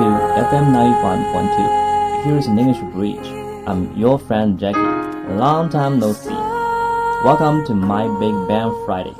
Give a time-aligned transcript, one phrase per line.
[0.00, 0.04] to
[0.48, 2.24] FM 95.2.
[2.24, 3.28] Here's an English bridge.
[3.66, 4.80] I'm your friend Jackie.
[4.80, 6.32] A long time no see.
[7.22, 9.12] Welcome to my Big Bang Friday.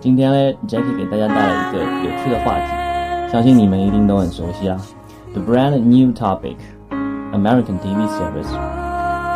[0.00, 4.78] 今天呢，Jackie 给大家带来一个有趣的话题，相信你们一定都很熟悉啦。
[5.34, 6.56] The brand new topic,
[7.34, 8.50] American TV series.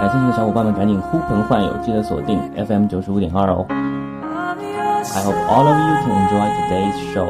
[0.00, 3.66] 感兴趣的小伙伴们赶紧呼朋唤友，记得锁定 FM 九十五点二哦。
[3.68, 7.28] I'm your I hope all of you can enjoy today's show.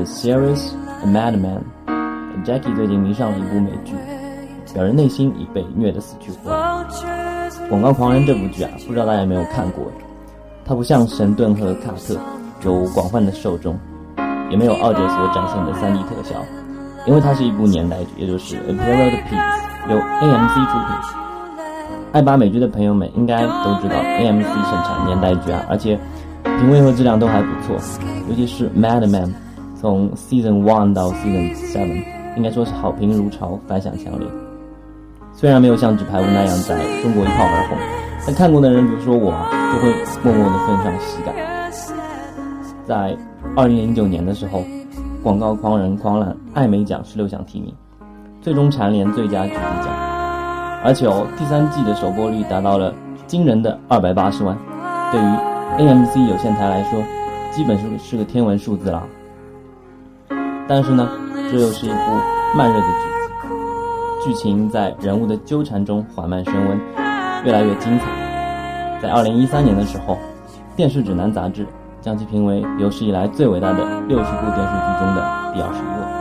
[0.00, 1.60] Seen the series A Madman?
[2.44, 3.94] Jackie 最近迷上了一部美剧，
[4.72, 6.56] 表人内心已被虐得死去活来。
[7.68, 9.84] 《广告狂人》这部剧啊，不知道大家有没有看过？
[10.64, 12.16] 它不像神盾和卡特
[12.62, 13.78] 有广泛的受众，
[14.50, 16.36] 也没有二者所展现的 3D 特效，
[17.06, 21.20] 因为它是一部年代剧，也就是 A Period Piece，由 AMC 出品。
[22.12, 25.98] 爱扒美剧的朋友们应该都知道 AMC 生产年代剧啊，而且
[26.44, 27.76] 品味和质量都还不错，
[28.28, 29.26] 尤其是《Mad Men》，
[29.80, 32.04] 从 Season One 到 Season Seven，
[32.36, 34.28] 应该说是好评如潮，反响强烈。
[35.32, 37.78] 虽然没有像《纸牌屋》那样在中国一炮而红，
[38.26, 39.88] 但看过的人，比如说我啊，都会
[40.22, 41.32] 默默地奉上膝盖。
[42.84, 43.16] 在
[43.56, 44.58] 二零零九年的时候，
[45.22, 47.72] 《广告狂人》狂揽艾美奖十六项提名，
[48.42, 49.86] 最终蝉联最佳剧集奖。
[50.84, 52.92] 而且哦，第三季的首播率达到了
[53.26, 54.54] 惊人的二百八十万，
[55.10, 57.02] 对于 AMC 有线台来说，
[57.50, 59.02] 基本是是个天文数字啦。
[60.72, 61.10] 但是呢，
[61.50, 61.96] 这又是一部
[62.56, 62.86] 慢热的
[64.22, 66.80] 剧，剧情在人物的纠缠中缓慢升温，
[67.44, 69.00] 越来越精彩。
[69.02, 70.14] 在二零一三年的时候，
[70.76, 71.66] 《电视指南》杂志
[72.00, 76.19] 将其评为有史以来最伟大的六十部电视剧中的第二十一位。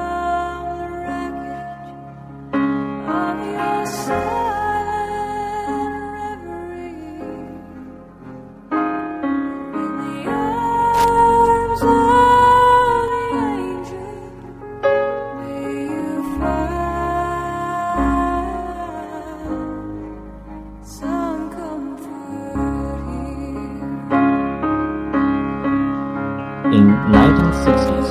[26.71, 28.09] In 1960s,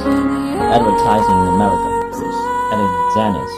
[0.58, 2.36] advertising in America was
[2.72, 3.56] at its zenith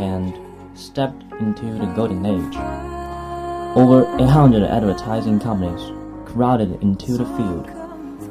[0.00, 2.56] and stepped into the golden age.
[3.76, 5.92] Over 800 advertising companies
[6.24, 7.68] crowded into the field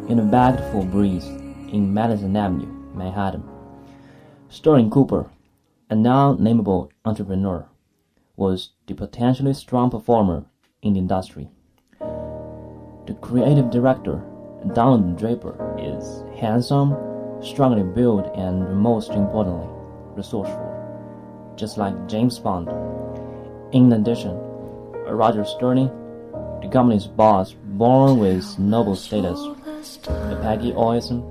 [0.10, 3.44] in a bagged full breeze in Madison Avenue, Manhattan.
[4.50, 5.30] Sterling Cooper,
[5.92, 7.68] a non-nameable entrepreneur,
[8.36, 10.46] was the potentially strong performer
[10.82, 11.52] in the industry.
[12.00, 14.24] The creative director,
[14.74, 16.96] Donald Draper, is handsome,
[17.42, 19.68] strongly built, and most importantly,
[20.16, 22.68] resourceful, just like James Bond.
[23.74, 24.38] In addition,
[25.08, 25.88] Roger Sterling,
[26.62, 29.40] the company's boss, born with noble status,
[30.04, 31.22] the Peggy Olson,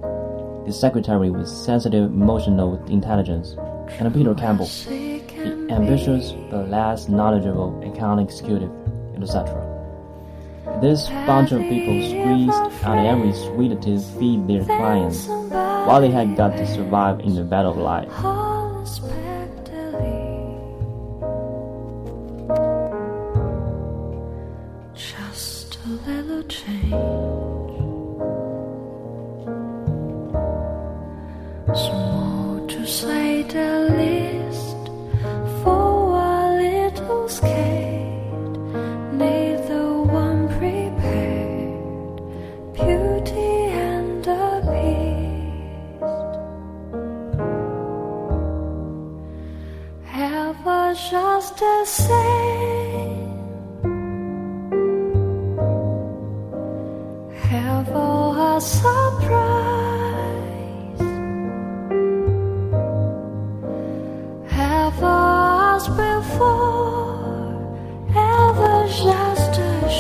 [0.65, 3.56] the secretary with sensitive emotional intelligence,
[3.91, 8.71] and Peter Campbell, the ambitious but less knowledgeable account executive,
[9.21, 9.67] etc.
[10.80, 16.36] This bunch of people squeezed out every sweet to feed their clients, while they had
[16.36, 18.09] got to survive in the battle of life.
[24.95, 26.92] Just a little change.
[31.74, 33.42] Small to say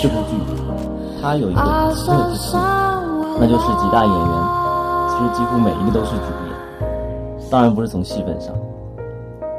[0.00, 0.36] 这部剧，
[1.20, 2.56] 它有一个特之处，
[3.40, 4.32] 那就是几大演员，
[5.08, 6.54] 其实几乎每一个都是主演，
[7.50, 8.54] 当然不是从戏份上，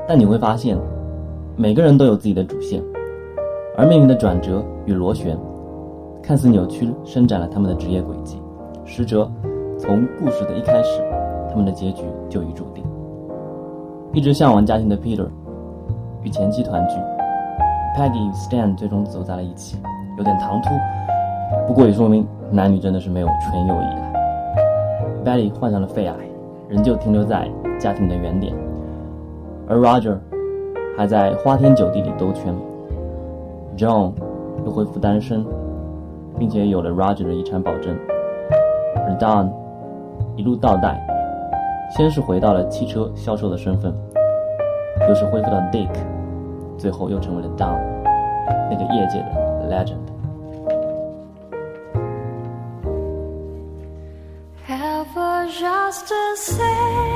[0.07, 0.77] 但你会发现。
[1.61, 2.81] 每个人都有自己的主线，
[3.75, 5.37] 而命运的转折与螺旋，
[6.23, 8.41] 看似扭曲伸展了他们的职业轨迹，
[8.85, 9.29] 实则
[9.77, 11.01] 从故事的一开始，
[11.49, 12.81] 他们的结局就已注定。
[14.13, 15.27] 一直向往家庭的 Peter
[16.23, 16.95] 与前妻团聚。
[17.93, 19.77] Peggy 与 Stan 最终走在了一起，
[20.17, 20.69] 有点唐突，
[21.67, 24.13] 不过也说明男女真的是没有纯友谊了。
[25.25, 26.15] Betty 患上了肺癌，
[26.69, 28.55] 仍旧停留在家庭的原点，
[29.67, 30.19] 而 Roger
[30.99, 32.53] 还在花天酒地里兜圈。
[33.77, 34.11] John
[34.65, 35.45] 又恢复单身，
[36.37, 37.97] 并且有了 Roger 的遗产保证，
[39.07, 39.49] 而 Don
[40.35, 40.99] 一路倒带，
[41.95, 43.93] 先是回到了汽车销售的身份，
[45.07, 45.87] 又是恢复到 Dick。
[46.77, 47.79] 最后又成为了 Don，
[48.69, 49.95] 那个业界的 legend。
[54.67, 57.08] Ever just same.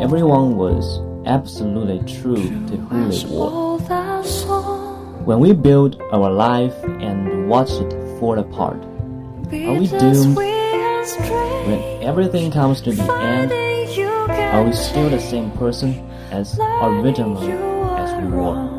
[0.00, 2.36] Everyone was absolutely true
[2.68, 3.42] to who they were.
[3.44, 5.24] All that song.
[5.24, 8.82] When we build our life and watch it fall apart,
[9.52, 10.36] Are we doomed?
[10.36, 13.52] when everything comes to the end,
[14.54, 15.94] are we still the same person
[16.30, 18.77] as originally as we were?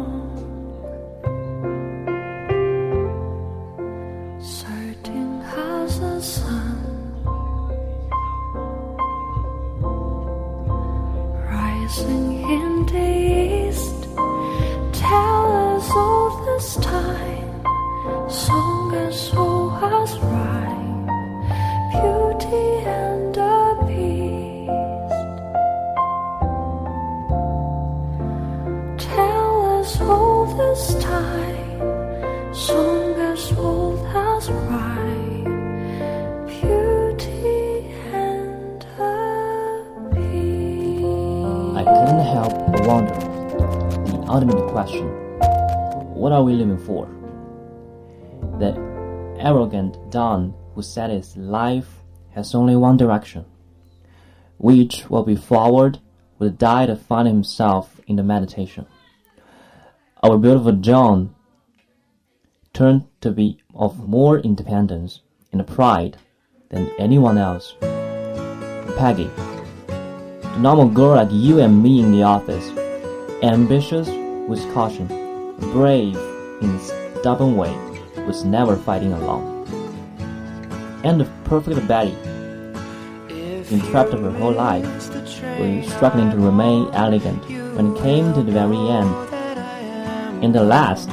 [44.80, 45.08] Question
[46.20, 47.06] what are we living for?
[48.60, 48.72] The
[49.38, 51.90] arrogant Don who said his life
[52.32, 53.44] has only one direction,
[54.58, 56.00] which will be forward,
[56.38, 58.86] will die to find himself in the meditation.
[60.24, 61.36] Our beautiful John
[62.74, 65.22] turned to be of more independence
[65.52, 66.16] and pride
[66.70, 67.76] than anyone else.
[68.98, 69.30] Peggy,
[69.88, 72.70] the normal girl like you and me in the office,
[73.44, 74.08] ambitious
[74.50, 75.06] with caution,
[75.60, 76.18] brave
[76.62, 76.80] in a
[77.20, 77.72] stubborn way,
[78.26, 79.64] was never fighting alone.
[81.04, 82.18] And the perfect Betty,
[83.72, 84.84] entrapped of her whole life,
[85.60, 90.44] was struggling to remain elegant when it came to the very end.
[90.44, 91.10] In the last,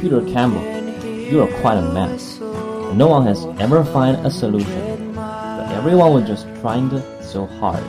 [0.00, 0.64] Peter Campbell,
[1.06, 2.40] you are quite a mess.
[2.40, 6.90] No one has ever found a solution, but everyone was just trying
[7.22, 7.84] so hard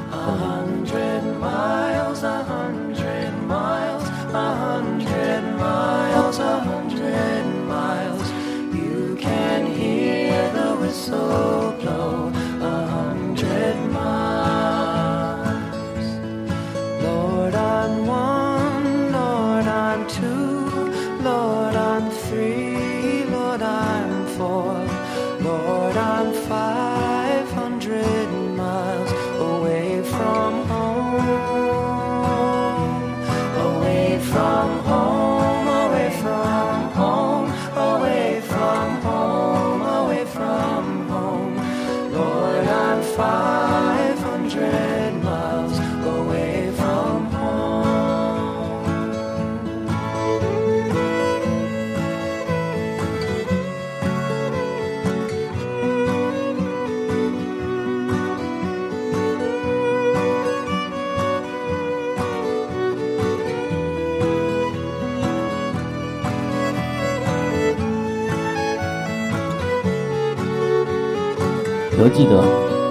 [72.00, 72.44] 犹记得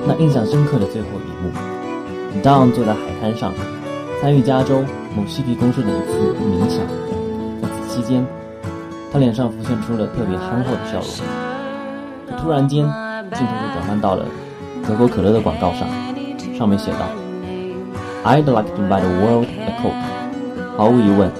[0.06, 1.50] 那印象深刻的最后一幕
[2.42, 3.52] ，Don 坐在海滩上，
[4.20, 4.82] 参与加州
[5.14, 6.78] 某嬉皮公司的一次冥想。
[7.60, 8.24] 在此期间，
[9.12, 11.26] 他脸上浮现出了特别憨厚的笑容，
[12.26, 12.84] 可突然间，
[13.32, 14.24] 镜头就转换到了
[14.86, 15.86] 可口可乐的广告上，
[16.56, 17.08] 上面写道
[18.24, 19.92] ：“I'd like to buy the world a Coke。”
[20.78, 21.30] 毫无疑问，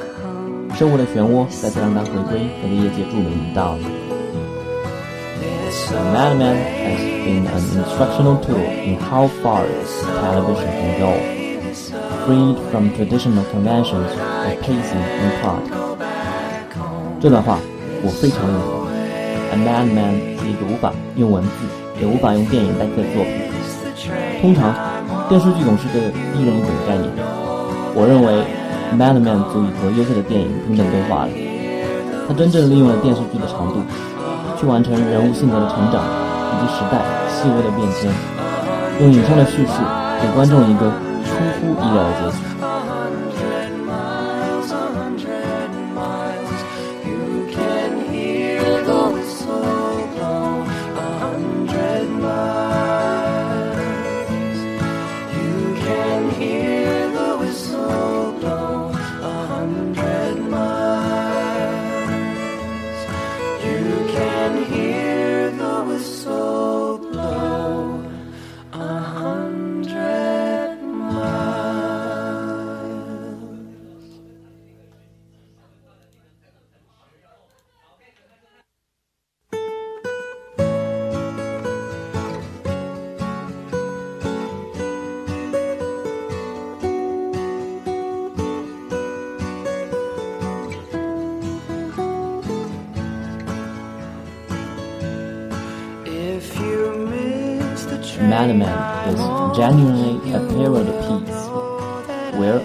[0.75, 3.77] 生活的漩涡再次让他回归那个业界著名的道
[5.73, 9.65] A Madman has been an instructional tool in how far
[10.21, 11.13] television can go,
[12.27, 15.65] freed from traditional conventions of pacing and plot.
[17.21, 17.59] 这段话
[18.03, 18.83] 我非常认同。
[19.53, 21.51] A madman 是一个无法用文字
[22.01, 23.33] 也无法用电影代替的作品。
[24.43, 24.75] 通常，
[25.31, 25.99] 电视剧总是个
[26.37, 27.09] 一人一本的概念。
[27.95, 28.45] 我认为
[28.93, 31.31] ，Madman 足以和优秀的电影平等对话了。
[32.29, 33.81] 它真正利用了电视剧的长度。
[34.63, 38.09] 去完成人物性格的成长以及时代细微的变迁，
[39.01, 39.73] 用影像的叙事
[40.23, 40.89] 给观众一个
[41.25, 42.52] 出乎意料的结局。
[98.43, 101.47] Madman is genuinely a period piece,
[102.37, 102.59] where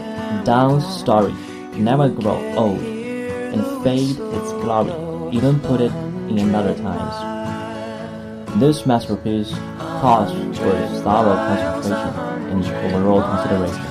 [0.44, 1.34] Don's story
[1.76, 4.92] never grow old and fade its glory,
[5.32, 5.92] even put it
[6.30, 8.60] in another times.
[8.60, 9.54] This masterpiece
[10.02, 10.74] calls for
[11.06, 12.16] thorough concentration
[12.50, 12.66] and
[12.96, 13.86] overall consideration.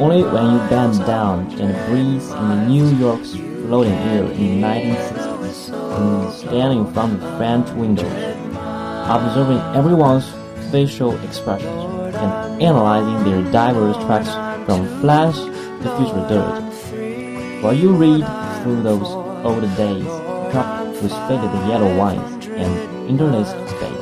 [0.00, 3.34] Only when you bend down and breathe in New York's
[3.66, 8.36] floating air in the 1960s, and stand in front of French windows,
[9.08, 10.30] observing everyone's
[10.70, 14.30] facial expressions and analyzing their diverse tracks
[14.66, 17.62] from flash to future dirt.
[17.62, 18.24] While you read
[18.62, 19.08] through those
[19.44, 20.06] old days,
[20.52, 23.99] cupped with faded yellow wines and interlaced spades.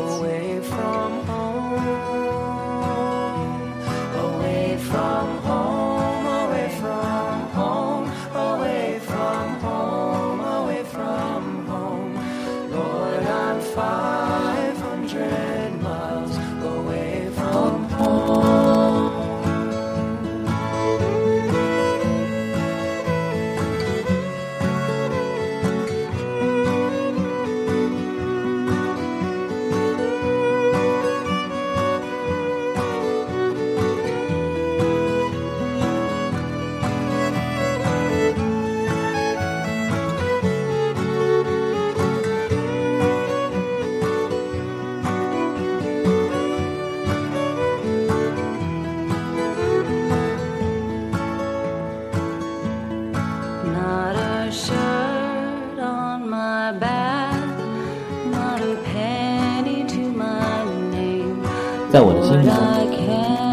[61.90, 62.52] 在我的心目中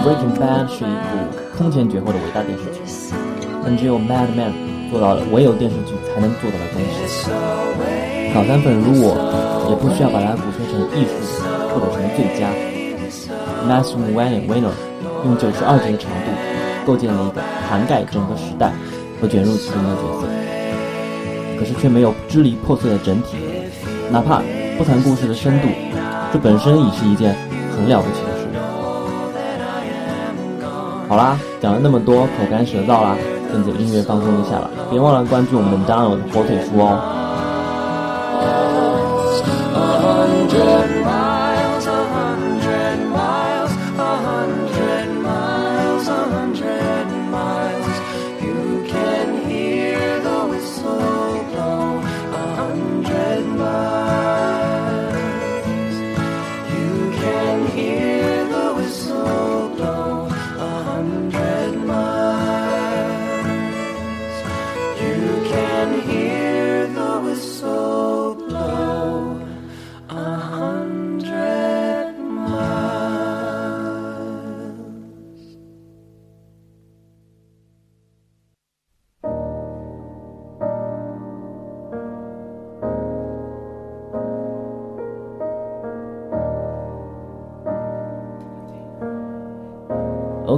[0.03, 1.15] ，Breaking Bad 是一部
[1.57, 2.81] 空前绝后的伟大电视剧，
[3.63, 4.51] 但只有 Mad Men
[4.91, 7.31] 做到了唯有电视剧才能做到的东西。
[8.35, 9.15] 脑残粉如我，
[9.69, 11.15] 也不需要把它鼓吹成艺术
[11.71, 12.51] 或者成最佳。
[13.63, 14.67] Matthew Weiner
[15.23, 16.35] 用九十二集的长度，
[16.85, 18.73] 构建了一个涵盖整个时代
[19.21, 20.27] 和卷入其中的角色，
[21.57, 23.37] 可是却没有支离破碎的整体。
[24.11, 24.41] 哪怕
[24.77, 25.69] 不谈故事的深度，
[26.33, 27.33] 这本身已是一件
[27.75, 28.45] 很了不起的事。
[31.07, 33.15] 好啦，讲了那么多口干舌燥啦，
[33.51, 34.69] 跟着音乐放松一下吧。
[34.89, 37.14] 别忘了关注我们的 Donald 火腿叔哦。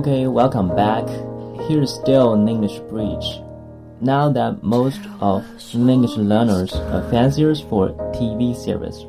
[0.06, 1.06] Okay, welcome back.
[1.68, 3.42] Here's still an English bridge.
[4.00, 5.42] Now that most of
[5.74, 9.04] English learners are fanciers for TV series,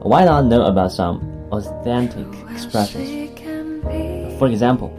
[0.00, 3.30] why not know about some authentic expressions?
[4.38, 4.90] For example,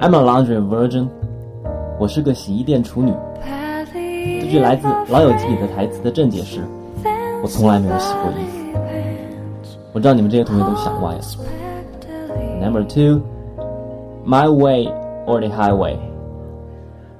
[0.00, 1.08] I'm a laundry virgin.
[1.98, 3.12] 我是个洗衣店处女。
[4.40, 6.60] 这句来自《老友记》里的台词的正解是：
[7.42, 8.78] 我从来没有洗过衣服。
[9.92, 11.20] 我知道你们这些同学都想歪了。
[12.60, 13.20] Number two,
[14.27, 14.85] My way
[15.25, 15.97] or the highway.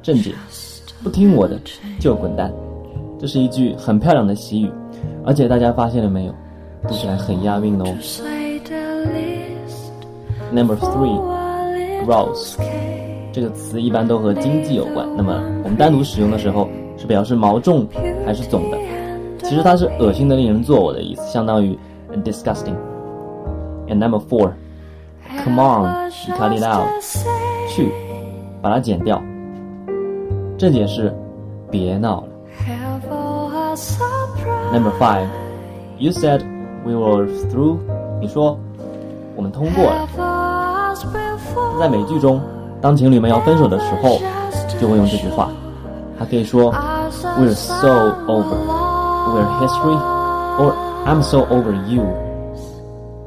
[0.03, 0.33] 正解，
[1.01, 1.57] 不听我的
[1.99, 2.51] 就滚蛋。
[3.17, 4.69] 这是一句很漂亮的习语，
[5.25, 6.35] 而且大家发现了没有，
[6.85, 7.85] 读起来很押韵哦。
[10.51, 12.57] Number three, gross.
[13.31, 15.07] 这个词一般都和经济有关。
[15.15, 17.87] 那么我们单独使用的时候，是表示毛重
[18.25, 18.77] 还是总的？
[19.43, 21.77] 其实它是恶心的、令人作呕的意思，相当于
[22.23, 22.75] disgusting。
[23.87, 24.51] And number four,
[25.44, 26.86] come on, cut it out.
[27.68, 27.92] 去，
[28.60, 29.20] 把它剪掉。
[30.58, 31.12] 正解是
[31.70, 32.28] 别闹了。
[34.72, 35.26] Number five,
[35.98, 36.42] you said
[36.84, 37.78] we were through.
[38.20, 38.58] 你说
[39.34, 40.08] 我们通过了。
[41.80, 42.40] 在美剧中，
[42.80, 44.18] 当情侣们要分手的时候，
[44.78, 45.48] 就会用这句话。
[46.18, 48.56] 还可以说 We're so over,
[49.32, 49.98] we're history,
[50.58, 50.72] or
[51.06, 52.04] I'm so over you.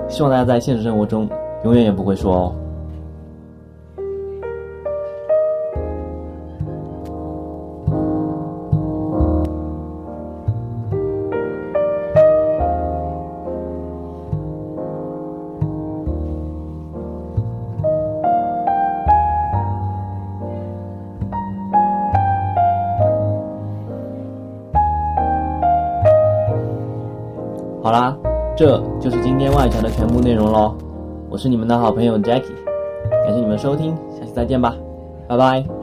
[0.07, 1.27] 希望大家在现实生活中
[1.62, 2.54] 永远也不会说哦。
[27.82, 28.16] 好啦，
[28.56, 30.74] 这就是今天外墙的全部内容喽。
[31.30, 32.56] 我是你们的好朋友 Jacky，
[33.24, 34.76] 感谢你们收听，下期再见吧，
[35.28, 35.79] 拜拜。